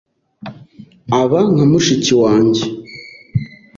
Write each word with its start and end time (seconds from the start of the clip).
aba 1.19 1.39
nka 1.51 1.65
mushiki 1.71 2.13
wanjye 2.21 2.63